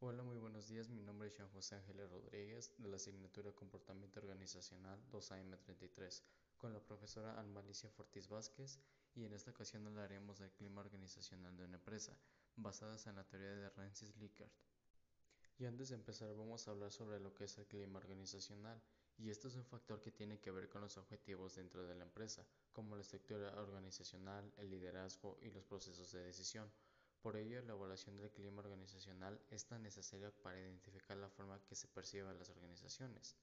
Hola, 0.00 0.22
muy 0.22 0.38
buenos 0.38 0.68
días. 0.68 0.88
Mi 0.88 1.02
nombre 1.02 1.26
es 1.26 1.36
Jean 1.36 1.48
José 1.48 1.74
Ángeles 1.74 2.08
Rodríguez 2.08 2.72
de 2.78 2.88
la 2.88 2.94
asignatura 2.94 3.50
Comportamiento 3.50 4.20
Organizacional 4.20 5.02
2AM33 5.10 6.22
con 6.56 6.72
la 6.72 6.78
profesora 6.78 7.36
Almalicia 7.36 7.90
Fortis 7.90 8.28
Vázquez 8.28 8.78
y 9.16 9.24
en 9.24 9.32
esta 9.32 9.50
ocasión 9.50 9.88
hablaremos 9.88 10.38
del 10.38 10.52
clima 10.52 10.82
organizacional 10.82 11.56
de 11.56 11.64
una 11.64 11.78
empresa 11.78 12.16
basadas 12.54 13.08
en 13.08 13.16
la 13.16 13.24
teoría 13.24 13.50
de 13.56 13.70
Rensis 13.70 14.16
Likert. 14.18 14.52
Y 15.58 15.64
antes 15.64 15.88
de 15.88 15.96
empezar 15.96 16.32
vamos 16.32 16.68
a 16.68 16.70
hablar 16.70 16.92
sobre 16.92 17.18
lo 17.18 17.34
que 17.34 17.46
es 17.46 17.58
el 17.58 17.66
clima 17.66 17.98
organizacional 17.98 18.80
y 19.18 19.30
esto 19.30 19.48
es 19.48 19.56
un 19.56 19.64
factor 19.64 20.00
que 20.00 20.12
tiene 20.12 20.38
que 20.38 20.52
ver 20.52 20.68
con 20.68 20.80
los 20.80 20.96
objetivos 20.96 21.56
dentro 21.56 21.84
de 21.84 21.96
la 21.96 22.04
empresa, 22.04 22.46
como 22.70 22.94
la 22.94 23.02
estructura 23.02 23.52
organizacional, 23.60 24.54
el 24.58 24.70
liderazgo 24.70 25.38
y 25.42 25.50
los 25.50 25.64
procesos 25.64 26.12
de 26.12 26.20
decisión. 26.20 26.70
Por 27.22 27.36
ello, 27.36 27.60
la 27.62 27.72
evaluación 27.72 28.16
del 28.16 28.30
clima 28.30 28.60
organizacional 28.60 29.40
es 29.50 29.66
tan 29.66 29.82
necesaria 29.82 30.30
para 30.30 30.60
identificar 30.60 31.16
la 31.16 31.28
forma 31.28 31.60
que 31.64 31.74
se 31.74 31.88
perciben 31.88 32.38
las 32.38 32.48
organizaciones. 32.48 33.36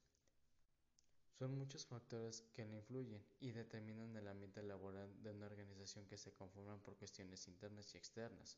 Son 1.38 1.57
muchos 1.57 1.85
factores 1.85 2.43
que 2.53 2.63
le 2.63 2.77
influyen 2.77 3.21
y 3.41 3.51
determinan 3.51 4.15
el 4.15 4.29
ambiente 4.29 4.63
laboral 4.63 5.21
de 5.21 5.31
una 5.31 5.48
organización 5.48 6.05
que 6.05 6.17
se 6.17 6.31
conforman 6.31 6.79
por 6.79 6.95
cuestiones 6.95 7.49
internas 7.49 7.93
y 7.93 7.98
externas. 7.98 8.57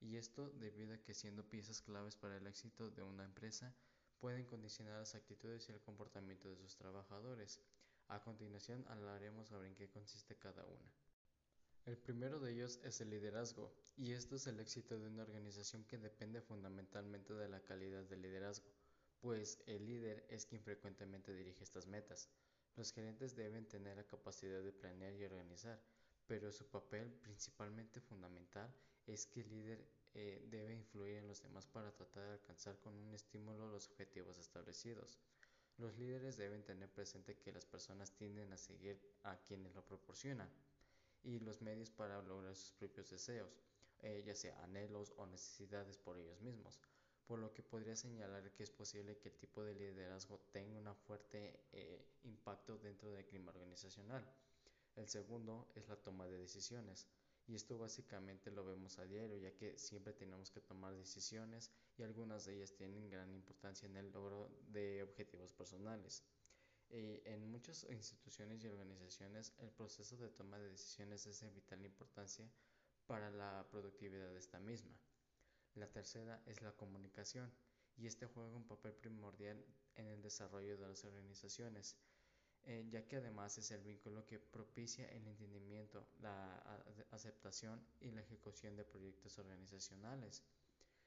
Y 0.00 0.16
esto 0.16 0.50
debido 0.50 0.94
a 0.94 0.98
que 0.98 1.14
siendo 1.14 1.48
piezas 1.48 1.80
claves 1.80 2.16
para 2.16 2.36
el 2.36 2.46
éxito 2.46 2.90
de 2.90 3.02
una 3.02 3.24
empresa, 3.24 3.74
pueden 4.18 4.44
condicionar 4.44 4.98
las 4.98 5.14
actitudes 5.14 5.66
y 5.68 5.72
el 5.72 5.80
comportamiento 5.80 6.50
de 6.50 6.56
sus 6.56 6.76
trabajadores. 6.76 7.58
A 8.08 8.22
continuación 8.22 8.84
hablaremos 8.88 9.48
sobre 9.48 9.68
en 9.68 9.74
qué 9.74 9.88
consiste 9.88 10.36
cada 10.36 10.66
una. 10.66 11.09
El 11.86 11.96
primero 11.96 12.38
de 12.38 12.52
ellos 12.52 12.78
es 12.84 13.00
el 13.00 13.08
liderazgo, 13.08 13.72
y 13.96 14.12
esto 14.12 14.36
es 14.36 14.46
el 14.46 14.60
éxito 14.60 14.98
de 14.98 15.08
una 15.08 15.22
organización 15.22 15.84
que 15.84 15.96
depende 15.96 16.42
fundamentalmente 16.42 17.32
de 17.32 17.48
la 17.48 17.60
calidad 17.60 18.04
del 18.04 18.20
liderazgo, 18.20 18.70
pues 19.20 19.62
el 19.66 19.86
líder 19.86 20.26
es 20.28 20.44
quien 20.44 20.62
frecuentemente 20.62 21.32
dirige 21.32 21.64
estas 21.64 21.86
metas. 21.86 22.28
Los 22.76 22.92
gerentes 22.92 23.34
deben 23.34 23.66
tener 23.66 23.96
la 23.96 24.06
capacidad 24.06 24.62
de 24.62 24.72
planear 24.72 25.14
y 25.14 25.24
organizar, 25.24 25.80
pero 26.26 26.52
su 26.52 26.66
papel 26.66 27.12
principalmente 27.22 28.00
fundamental 28.00 28.72
es 29.06 29.26
que 29.26 29.40
el 29.40 29.48
líder 29.48 29.84
eh, 30.14 30.46
debe 30.50 30.74
influir 30.74 31.16
en 31.16 31.28
los 31.28 31.42
demás 31.42 31.66
para 31.66 31.92
tratar 31.92 32.24
de 32.24 32.32
alcanzar 32.34 32.78
con 32.78 32.94
un 32.94 33.14
estímulo 33.14 33.70
los 33.70 33.88
objetivos 33.88 34.38
establecidos. 34.38 35.18
Los 35.78 35.96
líderes 35.96 36.36
deben 36.36 36.62
tener 36.62 36.90
presente 36.90 37.38
que 37.38 37.52
las 37.52 37.64
personas 37.64 38.12
tienden 38.12 38.52
a 38.52 38.58
seguir 38.58 39.00
a 39.22 39.38
quienes 39.38 39.74
lo 39.74 39.82
proporcionan 39.82 40.50
y 41.22 41.40
los 41.40 41.60
medios 41.60 41.90
para 41.90 42.22
lograr 42.22 42.54
sus 42.54 42.72
propios 42.72 43.10
deseos, 43.10 43.60
eh, 44.00 44.22
ya 44.24 44.34
sea 44.34 44.62
anhelos 44.64 45.12
o 45.16 45.26
necesidades 45.26 45.98
por 45.98 46.18
ellos 46.18 46.40
mismos, 46.40 46.80
por 47.26 47.38
lo 47.38 47.52
que 47.52 47.62
podría 47.62 47.94
señalar 47.94 48.50
que 48.52 48.62
es 48.62 48.70
posible 48.70 49.18
que 49.18 49.28
el 49.28 49.36
tipo 49.36 49.62
de 49.62 49.74
liderazgo 49.74 50.40
tenga 50.52 50.78
un 50.78 50.96
fuerte 50.96 51.60
eh, 51.72 52.04
impacto 52.24 52.78
dentro 52.78 53.10
del 53.12 53.26
clima 53.26 53.52
organizacional. 53.52 54.24
El 54.96 55.08
segundo 55.08 55.70
es 55.74 55.88
la 55.88 55.96
toma 55.96 56.26
de 56.26 56.38
decisiones. 56.38 57.06
Y 57.46 57.54
esto 57.54 57.78
básicamente 57.78 58.50
lo 58.50 58.64
vemos 58.64 58.98
a 58.98 59.04
diario, 59.04 59.36
ya 59.38 59.52
que 59.56 59.76
siempre 59.76 60.12
tenemos 60.12 60.50
que 60.50 60.60
tomar 60.60 60.94
decisiones 60.94 61.70
y 61.96 62.02
algunas 62.02 62.44
de 62.44 62.54
ellas 62.54 62.74
tienen 62.74 63.10
gran 63.10 63.32
importancia 63.32 63.86
en 63.86 63.96
el 63.96 64.12
logro 64.12 64.50
de 64.68 65.02
objetivos 65.02 65.52
personales. 65.52 66.22
Eh, 66.92 67.22
en 67.24 67.50
muchas 67.50 67.86
instituciones 67.88 68.62
y 68.64 68.68
organizaciones 68.68 69.54
el 69.58 69.70
proceso 69.70 70.16
de 70.16 70.28
toma 70.28 70.58
de 70.58 70.70
decisiones 70.70 71.24
es 71.26 71.40
de 71.40 71.50
vital 71.50 71.84
importancia 71.84 72.50
para 73.06 73.30
la 73.30 73.66
productividad 73.70 74.32
de 74.32 74.38
esta 74.38 74.58
misma. 74.58 74.96
La 75.74 75.86
tercera 75.86 76.42
es 76.46 76.62
la 76.62 76.72
comunicación 76.72 77.52
y 77.96 78.06
este 78.06 78.26
juega 78.26 78.56
un 78.56 78.66
papel 78.66 78.92
primordial 78.94 79.64
en 79.94 80.06
el 80.06 80.20
desarrollo 80.20 80.76
de 80.76 80.88
las 80.88 81.04
organizaciones 81.04 81.96
eh, 82.64 82.86
ya 82.90 83.06
que 83.06 83.16
además 83.16 83.56
es 83.56 83.70
el 83.70 83.82
vínculo 83.82 84.26
que 84.26 84.38
propicia 84.38 85.08
el 85.08 85.26
entendimiento, 85.26 86.06
la 86.20 86.60
aceptación 87.10 87.82
y 88.00 88.10
la 88.10 88.20
ejecución 88.20 88.76
de 88.76 88.84
proyectos 88.84 89.38
organizacionales. 89.38 90.44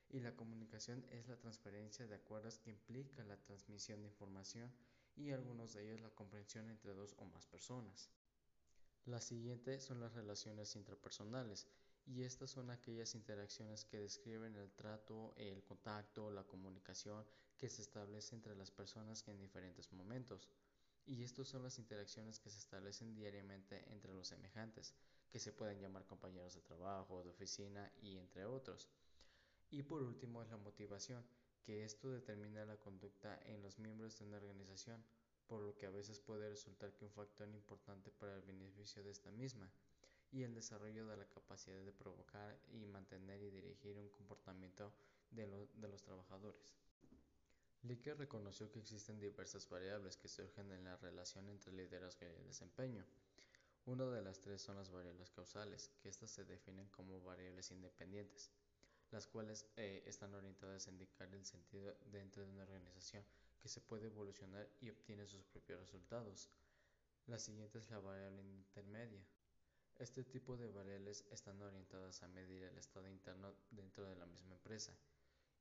Y 0.10 0.20
la 0.20 0.36
comunicación 0.36 1.06
es 1.12 1.28
la 1.28 1.38
transferencia 1.38 2.08
de 2.08 2.16
acuerdos 2.16 2.60
que 2.60 2.72
implica 2.72 3.24
la 3.24 3.38
transmisión 3.38 4.02
de 4.02 4.08
información 4.08 4.72
y 5.16 5.32
algunos 5.32 5.74
de 5.74 5.84
ellos 5.84 6.02
la 6.02 6.10
comprensión 6.10 6.70
entre 6.70 6.94
dos 6.94 7.16
o 7.18 7.26
más 7.26 7.46
personas. 7.48 8.10
La 9.06 9.20
siguiente 9.20 9.80
son 9.82 10.00
las 10.00 10.14
relaciones 10.14 10.76
intrapersonales 10.76 11.68
y 12.06 12.24
estas 12.24 12.52
son 12.52 12.70
aquellas 12.70 13.16
interacciones 13.16 13.86
que 13.86 14.00
describen 14.00 14.56
el 14.56 14.72
trato, 14.72 15.34
el 15.36 15.64
contacto, 15.64 16.32
la 16.32 16.44
comunicación 16.44 17.26
que 17.58 17.70
se 17.70 17.82
establece 17.82 18.36
entre 18.36 18.56
las 18.56 18.72
personas 18.72 19.26
en 19.28 19.40
diferentes 19.40 19.92
momentos. 19.92 20.50
Y 21.06 21.24
estas 21.24 21.50
son 21.50 21.64
las 21.64 21.80
interacciones 21.80 22.40
que 22.40 22.50
se 22.50 22.60
establecen 22.60 23.14
diariamente 23.14 23.84
entre 23.92 24.14
los 24.14 24.28
semejantes, 24.28 24.96
que 25.30 25.40
se 25.40 25.52
pueden 25.52 25.80
llamar 25.82 26.06
compañeros 26.06 26.54
de 26.56 26.62
trabajo, 26.62 27.24
de 27.24 27.30
oficina 27.30 27.92
y 28.02 28.18
entre 28.18 28.46
otros. 28.46 28.90
Y 29.70 29.84
por 29.84 30.02
último 30.02 30.42
es 30.42 30.50
la 30.50 30.58
motivación, 30.58 31.26
que 31.64 31.84
esto 31.86 32.10
determina 32.10 32.66
la 32.66 32.78
conducta 32.78 33.40
en 33.46 33.62
los 33.62 33.80
miembros 33.80 34.20
de 34.20 34.26
una 34.26 34.38
organización, 34.38 35.04
por 35.48 35.62
lo 35.62 35.76
que 35.76 35.86
a 35.86 35.92
veces 35.92 36.20
puede 36.20 36.50
resultar 36.50 36.94
que 36.94 37.06
un 37.06 37.12
factor 37.12 37.48
importante 37.50 38.12
para 38.12 38.36
el 38.36 38.42
beneficio 38.42 39.04
de 39.04 39.12
esta 39.12 39.32
misma 39.32 39.70
y 40.32 40.44
el 40.44 40.54
desarrollo 40.54 41.06
de 41.06 41.18
la 41.18 41.28
capacidad 41.28 41.84
de 41.84 41.92
provocar 41.92 42.60
y 42.72 42.86
mantener 42.86 43.42
y 43.42 43.52
dirigir 43.52 43.98
un 44.00 44.10
comportamiento 44.10 44.92
de, 45.32 45.48
los 45.88 46.02
trabajadores. 46.02 46.74
Licker 47.84 48.18
reconoció 48.18 48.72
que 48.72 48.80
existen 48.80 49.20
diversas 49.20 49.70
variables 49.70 50.18
que 50.18 50.28
surgen 50.28 50.72
en 50.72 50.86
la 50.86 50.98
relación 50.98 51.50
entre 51.50 51.74
liderazgo 51.74 52.26
y 52.26 52.48
desempeño. 52.48 53.06
Una 53.86 54.06
de 54.06 54.22
las 54.22 54.40
tres 54.40 54.62
son 54.62 54.78
las 54.78 54.90
variables 54.90 55.30
causales, 55.30 55.92
que 56.02 56.10
estas 56.10 56.32
se 56.32 56.46
definen 56.46 56.88
como 56.88 57.22
variables 57.22 57.70
independientes, 57.72 58.50
las 59.14 59.28
cuales 59.28 59.68
eh, 59.78 60.04
están 60.08 60.34
orientadas 60.34 60.88
a 60.88 60.92
indicar 60.92 61.32
el 61.34 61.46
sentido 61.46 61.96
dentro 62.12 62.44
de 62.44 62.50
una 62.50 62.64
organización 62.64 63.24
que 63.60 63.70
se 63.70 63.80
puede 63.80 64.08
evolucionar 64.08 64.68
y 64.82 64.90
obtiene 64.90 65.28
sus 65.28 65.44
propios 65.44 65.80
resultados. 65.80 66.50
La 67.28 67.38
siguiente 67.38 67.78
es 67.78 67.92
la 67.92 68.00
variable 68.00 68.42
intermedia. 68.42 69.24
Este 70.00 70.24
tipo 70.24 70.58
de 70.58 70.68
variables 70.68 71.26
están 71.30 71.62
orientadas 71.62 72.24
a 72.24 72.28
medir 72.28 72.64
el 72.64 72.76
estado 72.80 73.08
interno 73.08 73.54
dentro 73.70 74.10
de 74.10 74.16
la 74.16 74.26
misma 74.26 74.56
empresa 74.56 74.98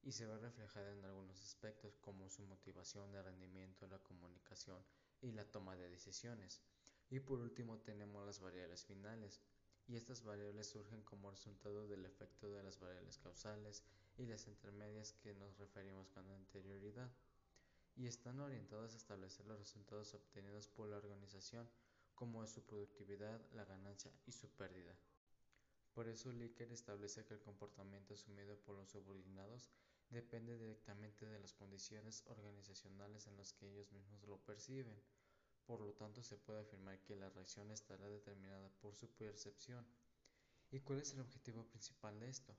y 0.02 0.12
se 0.12 0.26
ve 0.26 0.38
reflejada 0.38 0.90
en 0.90 1.04
algunos 1.04 1.38
aspectos 1.42 1.98
como 1.98 2.30
su 2.30 2.42
motivación, 2.44 3.14
el 3.14 3.22
rendimiento, 3.22 3.86
la 3.86 3.98
comunicación 3.98 4.82
y 5.20 5.30
la 5.30 5.44
toma 5.44 5.76
de 5.76 5.90
decisiones. 5.90 6.62
Y 7.10 7.20
por 7.20 7.38
último 7.38 7.78
tenemos 7.80 8.24
las 8.24 8.40
variables 8.40 8.82
finales, 8.82 9.42
y 9.88 9.96
estas 9.96 10.22
variables 10.22 10.68
surgen 10.68 11.02
como 11.02 11.30
resultado 11.30 11.86
del 11.88 12.04
efecto 12.04 12.50
de 12.52 12.62
las 12.62 12.78
variables 12.78 13.18
causales 13.18 13.82
y 14.16 14.26
las 14.26 14.46
intermedias 14.46 15.12
que 15.12 15.34
nos 15.34 15.58
referimos 15.58 16.08
con 16.10 16.28
anterioridad, 16.30 17.10
y 17.96 18.06
están 18.06 18.40
orientadas 18.40 18.94
a 18.94 18.96
establecer 18.96 19.46
los 19.46 19.58
resultados 19.58 20.14
obtenidos 20.14 20.68
por 20.68 20.88
la 20.88 20.96
organización, 20.96 21.68
como 22.14 22.42
es 22.44 22.50
su 22.50 22.62
productividad, 22.62 23.40
la 23.52 23.64
ganancia 23.64 24.12
y 24.26 24.32
su 24.32 24.48
pérdida. 24.50 24.96
Por 25.94 26.08
eso 26.08 26.32
Licker 26.32 26.72
establece 26.72 27.24
que 27.24 27.34
el 27.34 27.40
comportamiento 27.40 28.14
asumido 28.14 28.56
por 28.60 28.76
los 28.76 28.88
subordinados 28.88 29.70
depende 30.08 30.56
directamente 30.56 31.26
de 31.26 31.38
las 31.38 31.52
condiciones 31.52 32.22
organizacionales 32.26 33.26
en 33.26 33.36
las 33.36 33.52
que 33.52 33.70
ellos 33.70 33.92
mismos 33.92 34.22
lo 34.24 34.38
perciben. 34.38 34.98
Por 35.66 35.80
lo 35.80 35.92
tanto, 35.94 36.22
se 36.22 36.36
puede 36.36 36.60
afirmar 36.60 37.00
que 37.02 37.16
la 37.16 37.30
reacción 37.30 37.70
estará 37.70 38.08
determinada 38.08 38.68
por 38.80 38.94
su 38.94 39.08
percepción. 39.10 39.86
¿Y 40.70 40.80
cuál 40.80 41.00
es 41.00 41.12
el 41.12 41.20
objetivo 41.20 41.64
principal 41.66 42.18
de 42.18 42.28
esto? 42.28 42.56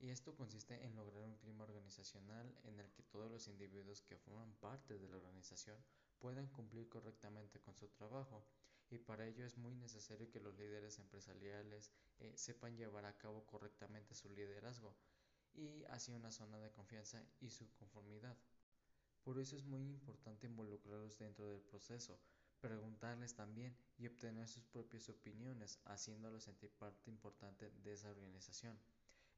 Y 0.00 0.10
esto 0.10 0.34
consiste 0.34 0.84
en 0.84 0.96
lograr 0.96 1.22
un 1.22 1.36
clima 1.36 1.64
organizacional 1.64 2.54
en 2.64 2.80
el 2.80 2.90
que 2.90 3.02
todos 3.04 3.30
los 3.30 3.46
individuos 3.48 4.02
que 4.02 4.18
forman 4.18 4.52
parte 4.54 4.98
de 4.98 5.08
la 5.08 5.16
organización 5.16 5.78
puedan 6.18 6.48
cumplir 6.48 6.88
correctamente 6.88 7.60
con 7.60 7.74
su 7.74 7.88
trabajo 7.88 8.44
y 8.90 8.98
para 8.98 9.26
ello 9.26 9.44
es 9.44 9.56
muy 9.56 9.74
necesario 9.74 10.30
que 10.30 10.40
los 10.40 10.54
líderes 10.56 10.98
empresariales 10.98 11.90
eh, 12.18 12.32
sepan 12.36 12.76
llevar 12.76 13.04
a 13.06 13.16
cabo 13.16 13.44
correctamente 13.46 14.14
su 14.14 14.28
liderazgo 14.28 14.94
y 15.54 15.84
hacia 15.84 16.14
una 16.14 16.30
zona 16.30 16.58
de 16.58 16.70
confianza 16.70 17.24
y 17.40 17.50
su 17.50 17.72
conformidad. 17.74 18.36
Por 19.24 19.38
eso 19.38 19.56
es 19.56 19.64
muy 19.64 19.82
importante 19.88 20.46
involucrarlos 20.46 21.18
dentro 21.18 21.48
del 21.48 21.62
proceso, 21.62 22.20
preguntarles 22.60 23.34
también 23.34 23.74
y 23.96 24.06
obtener 24.06 24.46
sus 24.48 24.66
propias 24.66 25.08
opiniones, 25.08 25.80
haciéndolos 25.86 26.44
sentir 26.44 26.70
parte 26.70 27.10
importante 27.10 27.70
de 27.70 27.92
esa 27.94 28.10
organización. 28.10 28.78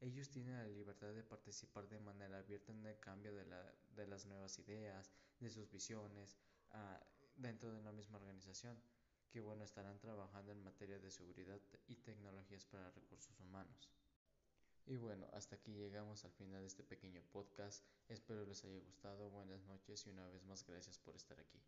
Ellos 0.00 0.28
tienen 0.28 0.56
la 0.56 0.66
libertad 0.66 1.14
de 1.14 1.22
participar 1.22 1.88
de 1.88 2.00
manera 2.00 2.38
abierta 2.38 2.72
en 2.72 2.84
el 2.84 2.98
cambio 2.98 3.32
de, 3.32 3.46
la, 3.46 3.62
de 3.94 4.06
las 4.08 4.26
nuevas 4.26 4.58
ideas, 4.58 5.12
de 5.38 5.50
sus 5.50 5.70
visiones, 5.70 6.36
uh, 6.72 6.98
dentro 7.36 7.72
de 7.72 7.80
la 7.82 7.92
misma 7.92 8.18
organización, 8.18 8.76
que 9.30 9.40
bueno, 9.40 9.62
estarán 9.62 9.98
trabajando 10.00 10.50
en 10.50 10.64
materia 10.64 10.98
de 10.98 11.10
seguridad 11.12 11.60
y 11.86 11.94
tecnologías 11.94 12.66
para 12.66 12.90
recursos 12.90 13.38
humanos. 13.40 13.95
Y 14.86 14.96
bueno, 14.96 15.26
hasta 15.32 15.56
aquí 15.56 15.72
llegamos 15.72 16.24
al 16.24 16.30
final 16.30 16.60
de 16.60 16.68
este 16.68 16.84
pequeño 16.84 17.20
podcast. 17.32 17.84
Espero 18.08 18.46
les 18.46 18.64
haya 18.64 18.78
gustado, 18.78 19.30
buenas 19.30 19.64
noches 19.64 20.06
y 20.06 20.10
una 20.10 20.28
vez 20.28 20.44
más 20.44 20.64
gracias 20.64 21.00
por 21.00 21.16
estar 21.16 21.40
aquí. 21.40 21.60